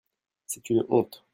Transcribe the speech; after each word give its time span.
c'est 0.47 0.71
une 0.71 0.83
honte. 0.89 1.23